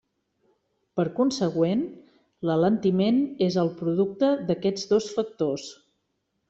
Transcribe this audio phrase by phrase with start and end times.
[0.99, 1.83] Per consegüent,
[2.51, 5.73] l'alentiment és el producte d'aquests dos factors.